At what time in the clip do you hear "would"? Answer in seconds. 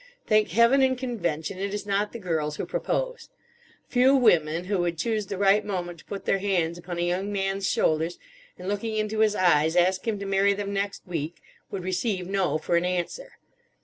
4.79-4.97, 11.69-11.83